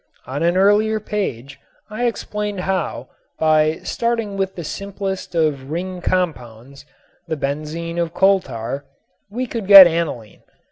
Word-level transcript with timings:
On 0.25 0.41
an 0.41 0.57
earlier 0.57 0.99
page 0.99 1.59
I 1.91 2.07
explained 2.07 2.61
how 2.61 3.09
by 3.37 3.81
starting 3.83 4.35
with 4.35 4.55
the 4.55 4.63
simplest 4.63 5.35
of 5.35 5.69
ring 5.69 6.01
compounds, 6.01 6.87
the 7.27 7.37
benzene 7.37 7.99
of 7.99 8.11
coal 8.11 8.39
tar, 8.39 8.83
we 9.29 9.45
could 9.45 9.67
get 9.67 9.85
aniline. 9.85 10.41